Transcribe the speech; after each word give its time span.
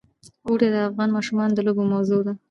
اوړي 0.47 0.67
د 0.71 0.75
افغان 0.89 1.09
ماشومانو 1.17 1.55
د 1.55 1.59
لوبو 1.67 1.83
موضوع 1.93 2.21
ده. 2.27 2.33